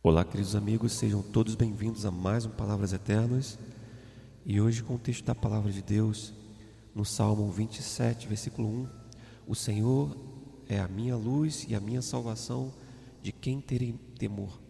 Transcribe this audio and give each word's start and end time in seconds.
Olá, 0.00 0.24
queridos 0.24 0.54
amigos, 0.54 0.92
sejam 0.92 1.20
todos 1.20 1.56
bem-vindos 1.56 2.06
a 2.06 2.10
mais 2.10 2.46
um 2.46 2.50
Palavras 2.50 2.92
Eternas. 2.92 3.58
E 4.46 4.60
hoje, 4.60 4.80
com 4.80 4.94
o 4.94 4.98
texto 4.98 5.24
da 5.24 5.34
Palavra 5.34 5.72
de 5.72 5.82
Deus, 5.82 6.32
no 6.94 7.04
Salmo 7.04 7.50
27, 7.50 8.28
versículo 8.28 8.68
1: 8.68 8.88
O 9.44 9.56
Senhor 9.56 10.16
é 10.68 10.78
a 10.78 10.86
minha 10.86 11.16
luz 11.16 11.66
e 11.68 11.74
a 11.74 11.80
minha 11.80 12.00
salvação, 12.00 12.72
de 13.20 13.32
quem 13.32 13.60
terei 13.60 13.92
temor? 14.16 14.60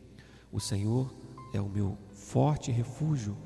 O 0.50 0.58
Senhor 0.58 1.12
é 1.52 1.60
o 1.60 1.68
meu 1.68 1.98
forte 2.10 2.72
refúgio, 2.72 3.36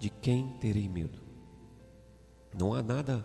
de 0.00 0.10
quem 0.10 0.48
terei 0.60 0.88
medo? 0.88 1.20
Não 2.58 2.74
há 2.74 2.82
nada 2.82 3.24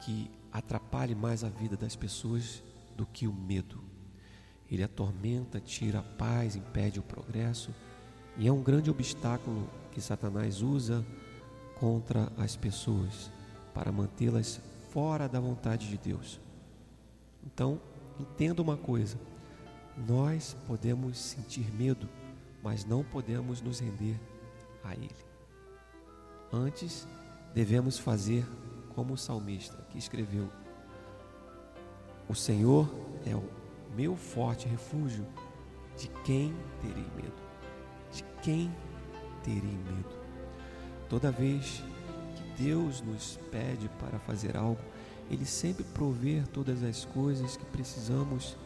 que 0.00 0.30
atrapalhe 0.50 1.14
mais 1.14 1.44
a 1.44 1.50
vida 1.50 1.76
das 1.76 1.94
pessoas 1.94 2.62
do 2.96 3.04
que 3.04 3.28
o 3.28 3.34
medo. 3.34 3.97
Ele 4.70 4.82
atormenta, 4.82 5.60
tira 5.60 6.00
a 6.00 6.02
paz, 6.02 6.56
impede 6.56 7.00
o 7.00 7.02
progresso 7.02 7.74
e 8.36 8.46
é 8.46 8.52
um 8.52 8.62
grande 8.62 8.90
obstáculo 8.90 9.68
que 9.90 10.00
Satanás 10.00 10.62
usa 10.62 11.04
contra 11.80 12.30
as 12.36 12.56
pessoas 12.56 13.30
para 13.74 13.90
mantê-las 13.90 14.60
fora 14.90 15.28
da 15.28 15.40
vontade 15.40 15.88
de 15.88 15.96
Deus. 15.96 16.40
Então, 17.44 17.80
entenda 18.18 18.62
uma 18.62 18.76
coisa: 18.76 19.18
nós 20.06 20.56
podemos 20.66 21.18
sentir 21.18 21.72
medo, 21.72 22.08
mas 22.62 22.84
não 22.84 23.02
podemos 23.02 23.60
nos 23.60 23.80
render 23.80 24.20
a 24.84 24.94
Ele. 24.94 25.10
Antes, 26.52 27.06
devemos 27.54 27.98
fazer 27.98 28.46
como 28.94 29.14
o 29.14 29.18
salmista 29.18 29.76
que 29.90 29.98
escreveu: 29.98 30.48
O 32.28 32.34
Senhor 32.34 32.88
é 33.26 33.34
o 33.34 33.57
meu 33.98 34.14
forte 34.14 34.68
refúgio, 34.68 35.26
de 35.96 36.06
quem 36.24 36.54
terei 36.80 37.04
medo? 37.16 37.34
De 38.12 38.22
quem 38.40 38.72
terei 39.42 39.60
medo? 39.60 40.16
Toda 41.08 41.32
vez 41.32 41.82
que 42.36 42.62
Deus 42.62 43.00
nos 43.00 43.40
pede 43.50 43.88
para 43.98 44.20
fazer 44.20 44.56
algo, 44.56 44.78
Ele 45.28 45.44
sempre 45.44 45.82
provê 45.82 46.44
todas 46.52 46.84
as 46.84 47.04
coisas 47.06 47.56
que 47.56 47.64
precisamos 47.64 48.56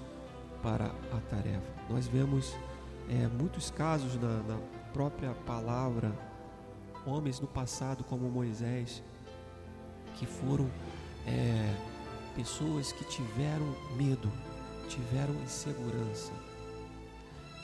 para 0.63 0.89
a 1.11 1.21
tarefa. 1.31 1.73
Nós 1.89 2.07
vemos 2.07 2.55
é, 3.09 3.27
muitos 3.29 3.71
casos 3.71 4.21
na, 4.21 4.43
na 4.43 4.59
própria 4.93 5.33
palavra, 5.47 6.13
homens 7.07 7.41
no 7.41 7.47
passado 7.47 8.05
como 8.05 8.29
Moisés, 8.29 9.03
que 10.17 10.27
foram 10.27 10.71
é, 11.27 11.75
pessoas 12.37 12.93
que 12.93 13.05
tiveram 13.07 13.75
medo 13.97 14.31
tiveram 14.93 15.35
insegurança, 15.43 16.33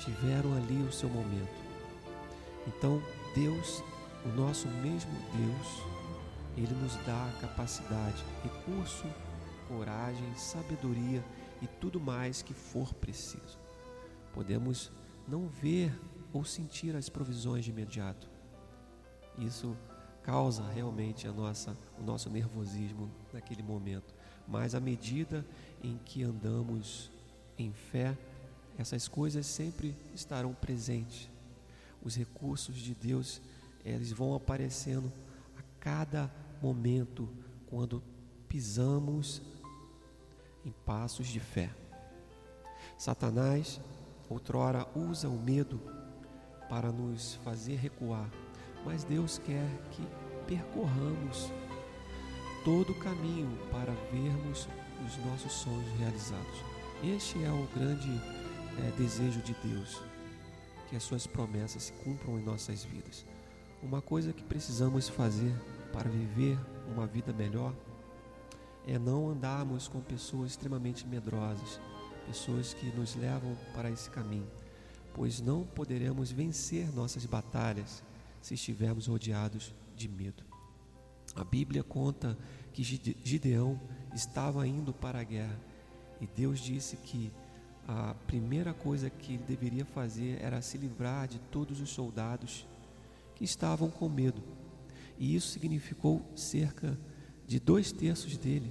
tiveram 0.00 0.56
ali 0.56 0.82
o 0.82 0.90
seu 0.90 1.10
momento. 1.10 1.62
Então, 2.66 3.02
Deus, 3.34 3.82
o 4.24 4.28
nosso 4.30 4.66
mesmo 4.68 5.12
Deus, 5.36 5.82
ele 6.56 6.74
nos 6.82 6.96
dá 7.04 7.30
capacidade, 7.38 8.24
recurso, 8.42 9.04
coragem, 9.68 10.34
sabedoria 10.36 11.22
e 11.60 11.66
tudo 11.66 12.00
mais 12.00 12.40
que 12.40 12.54
for 12.54 12.94
preciso. 12.94 13.58
Podemos 14.32 14.90
não 15.26 15.48
ver 15.48 15.92
ou 16.32 16.46
sentir 16.46 16.96
as 16.96 17.10
provisões 17.10 17.62
de 17.62 17.70
imediato. 17.70 18.26
Isso 19.36 19.76
causa 20.22 20.66
realmente 20.72 21.28
a 21.28 21.32
nossa, 21.32 21.76
o 21.98 22.02
nosso 22.02 22.30
nervosismo 22.30 23.10
naquele 23.34 23.62
momento. 23.62 24.14
Mas 24.46 24.74
à 24.74 24.80
medida 24.80 25.44
em 25.82 25.98
que 25.98 26.22
andamos 26.22 27.10
em 27.58 27.72
fé, 27.72 28.16
essas 28.78 29.08
coisas 29.08 29.46
sempre 29.46 29.94
estarão 30.14 30.54
presentes. 30.54 31.28
Os 32.02 32.16
recursos 32.16 32.76
de 32.76 32.94
Deus, 32.94 33.40
eles 33.84 34.12
vão 34.12 34.34
aparecendo 34.34 35.12
a 35.56 35.62
cada 35.80 36.30
momento 36.62 37.28
quando 37.66 38.02
pisamos 38.48 39.42
em 40.64 40.70
passos 40.84 41.26
de 41.26 41.40
fé. 41.40 41.70
Satanás 42.96 43.80
outrora 44.28 44.86
usa 44.94 45.28
o 45.28 45.38
medo 45.38 45.80
para 46.68 46.92
nos 46.92 47.34
fazer 47.36 47.76
recuar, 47.76 48.30
mas 48.84 49.04
Deus 49.04 49.38
quer 49.38 49.68
que 49.90 50.06
percorramos 50.46 51.50
todo 52.64 52.92
o 52.92 52.98
caminho 52.98 53.56
para 53.70 53.92
vermos 54.12 54.68
os 55.04 55.24
nossos 55.24 55.52
sonhos 55.52 55.98
realizados. 55.98 56.67
Este 57.02 57.44
é 57.44 57.50
o 57.52 57.64
grande 57.72 58.10
é, 58.76 58.90
desejo 58.98 59.40
de 59.42 59.54
Deus, 59.62 60.02
que 60.88 60.96
as 60.96 61.04
suas 61.04 61.28
promessas 61.28 61.84
se 61.84 61.92
cumpram 61.92 62.36
em 62.36 62.42
nossas 62.42 62.82
vidas. 62.82 63.24
Uma 63.80 64.02
coisa 64.02 64.32
que 64.32 64.42
precisamos 64.42 65.08
fazer 65.08 65.54
para 65.92 66.10
viver 66.10 66.58
uma 66.88 67.06
vida 67.06 67.32
melhor 67.32 67.72
é 68.84 68.98
não 68.98 69.30
andarmos 69.30 69.86
com 69.86 70.00
pessoas 70.00 70.50
extremamente 70.50 71.06
medrosas, 71.06 71.80
pessoas 72.26 72.74
que 72.74 72.86
nos 72.86 73.14
levam 73.14 73.56
para 73.72 73.92
esse 73.92 74.10
caminho, 74.10 74.50
pois 75.14 75.40
não 75.40 75.64
poderemos 75.64 76.32
vencer 76.32 76.92
nossas 76.92 77.24
batalhas 77.24 78.02
se 78.42 78.54
estivermos 78.54 79.06
rodeados 79.06 79.72
de 79.94 80.08
medo. 80.08 80.42
A 81.36 81.44
Bíblia 81.44 81.84
conta 81.84 82.36
que 82.72 82.82
Gideão 82.82 83.80
estava 84.12 84.66
indo 84.66 84.92
para 84.92 85.20
a 85.20 85.24
guerra 85.24 85.77
e 86.20 86.26
Deus 86.26 86.58
disse 86.58 86.96
que 86.96 87.30
a 87.86 88.14
primeira 88.26 88.74
coisa 88.74 89.08
que 89.08 89.34
ele 89.34 89.44
deveria 89.44 89.84
fazer 89.84 90.38
era 90.42 90.60
se 90.60 90.76
livrar 90.76 91.26
de 91.26 91.38
todos 91.50 91.80
os 91.80 91.88
soldados 91.88 92.66
que 93.34 93.44
estavam 93.44 93.90
com 93.90 94.08
medo. 94.08 94.42
E 95.18 95.34
isso 95.34 95.48
significou 95.48 96.22
cerca 96.36 96.98
de 97.46 97.58
dois 97.58 97.90
terços 97.90 98.36
dele. 98.36 98.70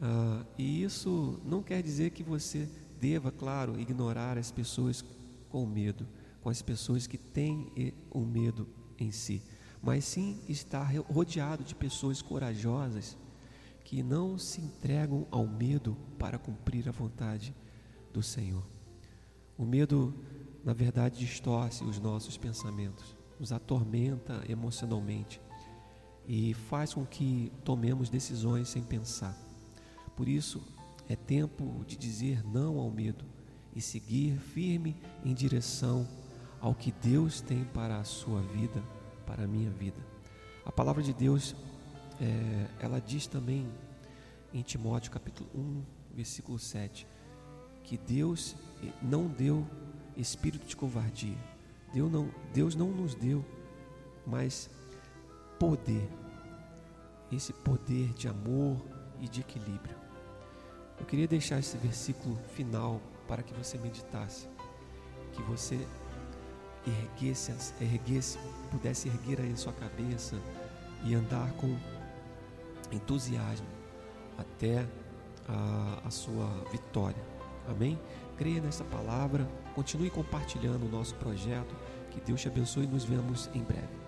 Ah, 0.00 0.44
e 0.56 0.82
isso 0.82 1.40
não 1.44 1.62
quer 1.62 1.82
dizer 1.82 2.10
que 2.10 2.22
você 2.22 2.68
deva, 3.00 3.32
claro, 3.32 3.78
ignorar 3.80 4.38
as 4.38 4.50
pessoas 4.52 5.04
com 5.48 5.66
medo, 5.66 6.06
com 6.42 6.48
as 6.48 6.62
pessoas 6.62 7.06
que 7.06 7.18
têm 7.18 7.92
o 8.10 8.20
medo 8.20 8.68
em 8.98 9.10
si, 9.10 9.42
mas 9.82 10.04
sim 10.04 10.38
estar 10.48 10.92
rodeado 11.08 11.64
de 11.64 11.74
pessoas 11.74 12.22
corajosas 12.22 13.16
que 13.90 14.04
não 14.04 14.38
se 14.38 14.60
entregam 14.60 15.26
ao 15.32 15.44
medo 15.44 15.96
para 16.16 16.38
cumprir 16.38 16.88
a 16.88 16.92
vontade 16.92 17.52
do 18.12 18.22
Senhor. 18.22 18.62
O 19.58 19.64
medo, 19.64 20.14
na 20.64 20.72
verdade, 20.72 21.18
distorce 21.18 21.82
os 21.82 21.98
nossos 21.98 22.36
pensamentos, 22.36 23.16
nos 23.36 23.50
atormenta 23.50 24.44
emocionalmente 24.48 25.40
e 26.24 26.54
faz 26.54 26.94
com 26.94 27.04
que 27.04 27.50
tomemos 27.64 28.08
decisões 28.08 28.68
sem 28.68 28.80
pensar. 28.80 29.36
Por 30.14 30.28
isso, 30.28 30.62
é 31.08 31.16
tempo 31.16 31.84
de 31.84 31.96
dizer 31.96 32.46
não 32.46 32.78
ao 32.78 32.92
medo 32.92 33.24
e 33.74 33.80
seguir 33.80 34.38
firme 34.38 34.96
em 35.24 35.34
direção 35.34 36.06
ao 36.60 36.76
que 36.76 36.92
Deus 36.92 37.40
tem 37.40 37.64
para 37.64 37.98
a 37.98 38.04
sua 38.04 38.40
vida, 38.40 38.80
para 39.26 39.42
a 39.42 39.48
minha 39.48 39.70
vida. 39.70 39.98
A 40.64 40.70
palavra 40.70 41.02
de 41.02 41.12
Deus 41.12 41.56
é, 42.20 42.66
ela 42.84 43.00
diz 43.00 43.26
também 43.26 43.66
em 44.52 44.62
Timóteo 44.62 45.10
capítulo 45.10 45.48
1, 45.54 45.82
versículo 46.14 46.58
7, 46.58 47.06
que 47.82 47.96
Deus 47.96 48.54
não 49.02 49.26
deu 49.26 49.66
espírito 50.16 50.66
de 50.66 50.76
covardia. 50.76 51.38
Deus 51.92 52.12
não, 52.12 52.30
Deus 52.52 52.74
não 52.74 52.88
nos 52.88 53.14
deu, 53.14 53.44
mas 54.26 54.68
poder. 55.58 56.08
Esse 57.32 57.52
poder 57.52 58.12
de 58.12 58.28
amor 58.28 58.76
e 59.20 59.28
de 59.28 59.40
equilíbrio. 59.40 59.96
Eu 60.98 61.06
queria 61.06 61.26
deixar 61.26 61.58
esse 61.58 61.76
versículo 61.78 62.36
final 62.54 63.00
para 63.26 63.42
que 63.42 63.54
você 63.54 63.78
meditasse, 63.78 64.48
que 65.32 65.42
você 65.42 65.86
erguesse, 66.86 67.52
erguesse 67.80 68.38
pudesse 68.70 69.08
erguer 69.08 69.40
aí 69.40 69.52
a 69.52 69.56
sua 69.56 69.72
cabeça 69.72 70.36
e 71.04 71.14
andar 71.14 71.52
com 71.52 71.76
entusiasmo 72.92 73.66
até 74.38 74.86
a, 75.48 76.02
a 76.06 76.10
sua 76.10 76.48
vitória. 76.72 77.22
Amém? 77.68 77.98
Creia 78.36 78.60
nessa 78.60 78.84
palavra, 78.84 79.46
continue 79.74 80.10
compartilhando 80.10 80.86
o 80.86 80.88
nosso 80.88 81.14
projeto. 81.16 81.74
Que 82.10 82.20
Deus 82.20 82.40
te 82.40 82.48
abençoe 82.48 82.84
e 82.84 82.88
nos 82.88 83.04
vemos 83.04 83.50
em 83.54 83.62
breve. 83.62 83.99